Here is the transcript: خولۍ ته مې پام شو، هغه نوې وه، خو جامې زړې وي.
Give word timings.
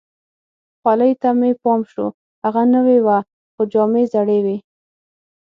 خولۍ 0.79 1.11
ته 1.21 1.29
مې 1.39 1.51
پام 1.61 1.81
شو، 1.91 2.05
هغه 2.43 2.63
نوې 2.75 2.97
وه، 3.05 3.17
خو 3.53 3.61
جامې 3.73 4.03
زړې 4.13 4.39
وي. 4.45 4.57